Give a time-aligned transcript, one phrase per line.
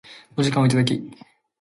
[0.35, 0.99] お時間をいただき